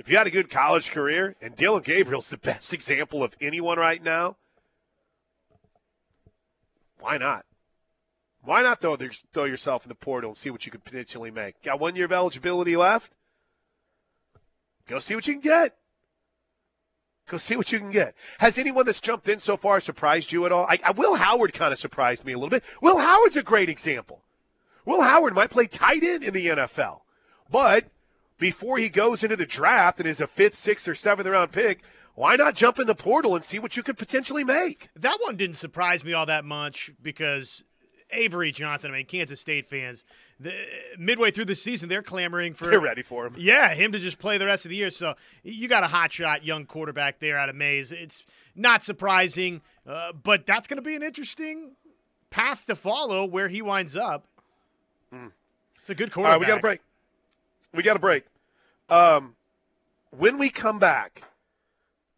[0.00, 3.78] if you had a good college career, and Dillon Gabriel's the best example of anyone
[3.78, 4.36] right now,
[6.98, 7.44] why not?
[8.42, 11.60] Why not throw, throw yourself in the portal and see what you could potentially make?
[11.62, 13.12] Got one year of eligibility left.
[14.88, 15.76] Go see what you can get.
[17.28, 18.14] Go see what you can get.
[18.38, 20.64] Has anyone that's jumped in so far surprised you at all?
[20.66, 22.64] I, I, Will Howard kind of surprised me a little bit.
[22.80, 24.22] Will Howard's a great example.
[24.86, 27.00] Will Howard might play tight end in the NFL,
[27.50, 27.84] but
[28.40, 31.82] before he goes into the draft and is a fifth, sixth, or seventh round pick,
[32.16, 34.88] why not jump in the portal and see what you could potentially make?
[34.96, 37.62] That one didn't surprise me all that much because
[38.10, 38.90] Avery Johnson.
[38.90, 40.04] I mean, Kansas State fans,
[40.38, 40.52] the,
[40.98, 42.68] midway through the season, they're clamoring for.
[42.68, 43.34] They're ready for him.
[43.38, 44.90] Yeah, him to just play the rest of the year.
[44.90, 47.92] So you got a hot shot young quarterback there out of Maize.
[47.92, 48.24] It's
[48.54, 51.72] not surprising, uh, but that's going to be an interesting
[52.30, 54.26] path to follow where he winds up.
[55.14, 55.30] Mm.
[55.80, 56.34] It's a good quarterback.
[56.34, 56.80] All right, we got a break.
[57.72, 58.24] We got a break.
[58.90, 59.36] Um,
[60.10, 61.22] when we come back,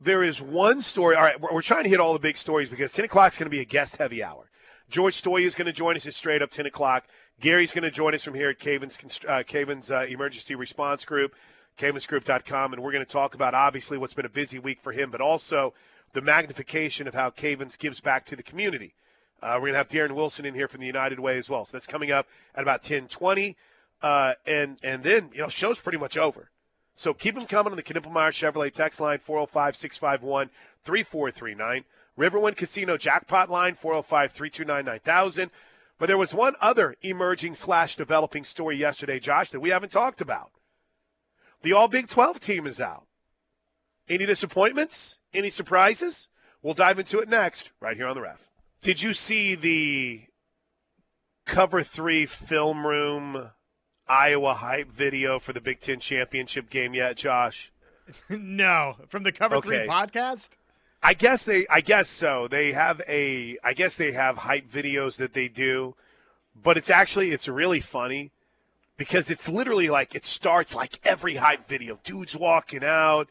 [0.01, 1.15] there is one story.
[1.15, 3.39] All right, we're, we're trying to hit all the big stories because 10 o'clock is
[3.39, 4.51] going to be a guest heavy hour.
[4.89, 7.05] George Stoia is going to join us at straight up 10 o'clock.
[7.41, 8.99] Gary's going to join us from here at Caven's,
[9.29, 11.35] uh, Caven's uh, Emergency Response Group,
[11.79, 15.11] cavensgroup.com, and we're going to talk about obviously what's been a busy week for him,
[15.11, 15.73] but also
[16.13, 18.95] the magnification of how Cavens gives back to the community.
[19.43, 21.67] Uh, we're going to have Darren Wilson in here from the United Way as well.
[21.67, 23.57] So that's coming up at about 1020.
[24.03, 26.51] Uh, and, and then, you know, show's pretty much over.
[27.03, 30.51] So keep them coming on the Knippelmeyer Chevrolet text line, 405 651
[30.85, 31.85] 3439.
[32.17, 35.51] Riverwind Casino jackpot line 405 329 9000.
[35.99, 40.21] But there was one other emerging slash developing story yesterday, Josh, that we haven't talked
[40.21, 40.53] about.
[41.63, 43.09] The All Big 12 team is out.
[44.09, 45.19] Any disappointments?
[45.35, 46.29] Any surprises?
[46.63, 48.49] We'll dive into it next, right here on the ref.
[48.81, 50.27] Did you see the
[51.47, 53.51] cover three film room
[54.13, 57.73] Iowa hype video for the Big Ten championship game yet, Josh?
[58.29, 58.97] no.
[59.09, 59.69] From the cover okay.
[59.69, 60.51] three podcast?
[61.03, 61.67] I guess they.
[61.71, 62.47] I guess so.
[62.47, 63.57] They have a.
[63.65, 65.95] I guess they have hype videos that they do,
[66.55, 68.33] but it's actually it's really funny
[68.99, 71.99] because it's literally like it starts like every hype video.
[72.05, 73.29] Dudes walking out,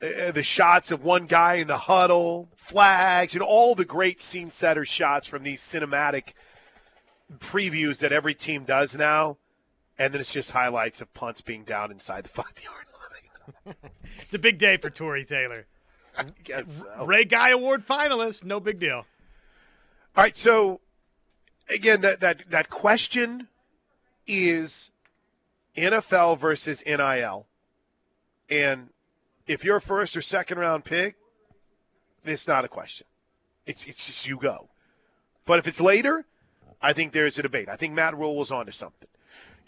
[0.00, 4.48] uh, the shots of one guy in the huddle, flags, and all the great scene
[4.48, 6.34] setter shots from these cinematic
[7.38, 9.36] previews that every team does now,
[9.98, 12.86] and then it's just highlights of punts being down inside the five yard
[13.66, 13.74] line.
[14.20, 15.66] it's a big day for Tory Taylor.
[16.18, 17.04] I guess so.
[17.04, 19.06] Ray Guy Award finalist, no big deal.
[20.16, 20.80] All right, so
[21.68, 23.48] again, that that that question
[24.26, 24.90] is
[25.76, 27.46] NFL versus NIL,
[28.48, 28.90] and
[29.46, 31.16] if you're a first or second round pick,
[32.24, 33.06] it's not a question.
[33.66, 34.68] It's it's just you go.
[35.44, 36.26] But if it's later,
[36.82, 37.68] I think there's a debate.
[37.68, 39.08] I think Matt Rhule was onto something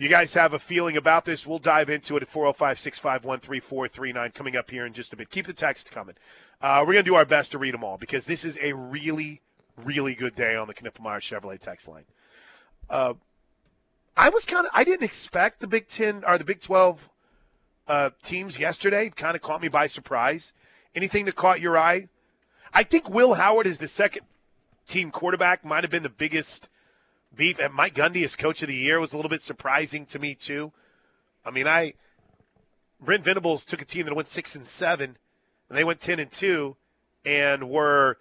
[0.01, 4.31] you guys have a feeling about this, we'll dive into it at 405 651 3439
[4.31, 5.31] coming up here in just a bit.
[5.31, 6.15] Keep the text coming.
[6.61, 8.73] Uh, we're going to do our best to read them all because this is a
[8.73, 9.43] really,
[9.77, 12.05] really good day on the Knippelmeyer Chevrolet text line.
[12.89, 13.15] Uh,
[14.17, 17.09] I was kind of, I didn't expect the Big Ten or the Big 12
[17.87, 19.11] uh, teams yesterday.
[19.11, 20.53] Kind of caught me by surprise.
[20.95, 22.09] Anything that caught your eye?
[22.73, 24.23] I think Will Howard is the second
[24.87, 26.69] team quarterback, might have been the biggest
[27.35, 27.59] beef.
[27.59, 30.35] And Mike Gundy as coach of the year was a little bit surprising to me
[30.35, 30.73] too.
[31.45, 31.95] I mean, I
[33.01, 35.17] Brent Venables took a team that went six and seven,
[35.69, 36.77] and they went ten and two,
[37.25, 38.19] and were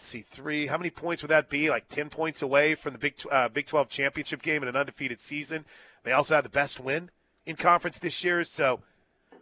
[0.00, 0.66] let's see, three.
[0.66, 1.68] How many points would that be?
[1.68, 5.20] Like 10 points away from the Big, uh, Big 12 championship game in an undefeated
[5.20, 5.66] season.
[6.04, 7.10] They also had the best win
[7.44, 8.42] in conference this year.
[8.44, 8.80] So,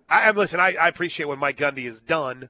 [0.08, 2.48] I, listen, I, I appreciate what Mike Gundy has done,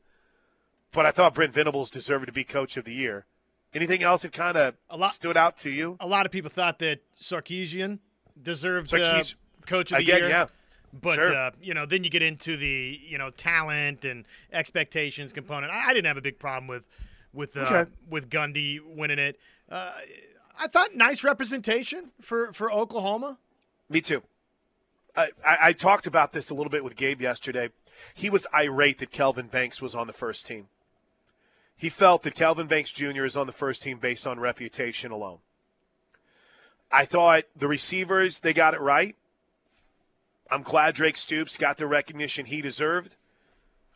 [0.93, 3.27] but I thought Brent Venables deserved to be coach of the year.
[3.75, 4.75] Anything else that kind of
[5.13, 5.97] stood out to you?
[6.01, 7.99] A lot of people thought that Sarkisian
[8.41, 10.29] deserved Sarkis- uh, coach of the Again, year.
[10.29, 10.47] Yeah.
[11.03, 11.35] But sure.
[11.35, 15.71] uh, you know, then you get into the you know talent and expectations component.
[15.71, 16.85] I, I didn't have a big problem with
[17.35, 17.91] with uh, Okay.
[18.09, 19.39] with Gundy winning it.
[19.71, 19.93] Uh,
[20.59, 23.39] I thought nice representation for for Oklahoma.
[23.91, 24.23] Me too.
[25.15, 27.69] I, I, I talked about this a little bit with Gabe yesterday.
[28.15, 30.69] He was irate that Kelvin Banks was on the first team.
[31.79, 33.25] He felt that Kelvin Banks Jr.
[33.25, 35.39] is on the first team based on reputation alone.
[36.91, 39.15] I thought the receivers, they got it right.
[40.51, 43.15] I'm glad Drake Stoops got the recognition he deserved.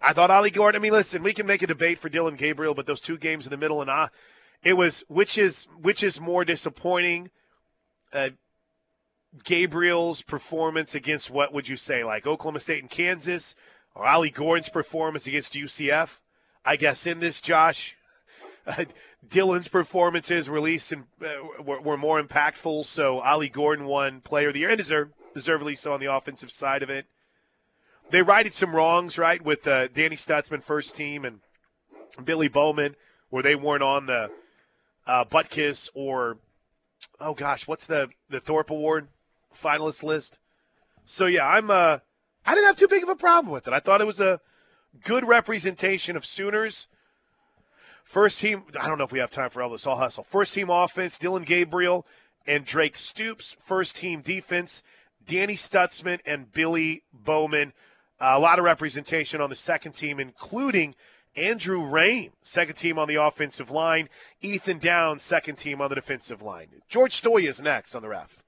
[0.01, 0.81] I thought Ollie Gordon.
[0.81, 3.47] I mean, listen, we can make a debate for Dillon Gabriel, but those two games
[3.47, 4.11] in the middle and ah,
[4.63, 7.31] it was which is which is more disappointing,
[8.13, 8.31] uh,
[9.43, 13.57] Gabriel's performance against what would you say, like Oklahoma State and Kansas,
[13.95, 16.19] or Ollie Gordon's performance against UCF?
[16.65, 17.97] I guess in this, Josh,
[18.67, 18.85] uh,
[19.27, 22.87] Dillon's performances released and uh, were, were more impactful.
[22.87, 26.51] So Ollie Gordon won Player of the Year and deserved, deservedly so on the offensive
[26.51, 27.07] side of it.
[28.11, 31.41] They righted some wrongs, right, with uh, Danny Stutsman first team and
[32.23, 32.97] Billy Bowman,
[33.31, 34.31] where they weren't on the
[35.07, 36.39] uh, Butkus or
[37.21, 39.09] oh gosh, what's the the Thorpe Award
[39.55, 40.39] finalist list?
[41.05, 41.99] So yeah, I'm uh,
[42.45, 43.73] I didn't have too big of a problem with it.
[43.73, 44.41] I thought it was a
[45.01, 46.87] good representation of Sooners.
[48.05, 49.87] First team, I don't know if we have time for all this.
[49.87, 50.25] I'll hustle.
[50.25, 52.07] First team offense, Dillon Gabriel
[52.47, 53.57] and Drake Stoops.
[53.61, 54.83] First team defense,
[55.25, 57.73] Danny Stutsman and Billy Bowman.
[58.21, 60.95] Uh, a lot of representation on the second team, including
[61.37, 64.09] Andrew Raym, second team on the offensive line.
[64.41, 66.69] Ethan Downs, second team on the defensive line.
[66.89, 68.42] George Stoia is next on the ref.